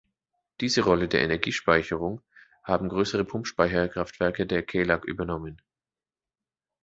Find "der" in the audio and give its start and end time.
1.07-1.21, 4.47-4.63